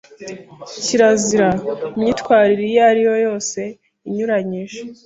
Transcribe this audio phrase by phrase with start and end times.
[0.83, 1.49] Kirazira:
[1.95, 3.59] imyitwarire iyo ariyo yose
[4.07, 4.79] inyuranyije